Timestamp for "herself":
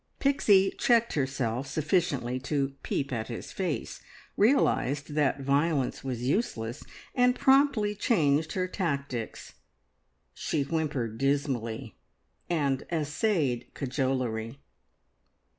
1.13-1.67